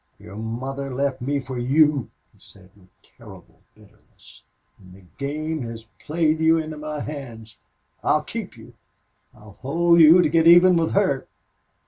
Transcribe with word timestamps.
"Your 0.17 0.35
mother 0.37 0.91
left 0.91 1.21
me 1.21 1.39
for 1.39 1.59
YOU," 1.59 2.09
he 2.33 2.39
said, 2.39 2.71
with 2.75 2.87
terrible 3.19 3.61
bitterness. 3.75 4.41
"And 4.79 4.95
the 4.95 5.03
game 5.19 5.61
has 5.61 5.83
played 5.99 6.39
you 6.39 6.57
into 6.57 6.75
my 6.77 7.01
hands. 7.01 7.59
I'll 8.03 8.23
keep 8.23 8.57
you. 8.57 8.73
I'll 9.35 9.59
hold 9.61 9.99
you 9.99 10.23
to 10.23 10.27
get 10.27 10.47
even 10.47 10.75
with 10.75 10.93
her." 10.93 11.27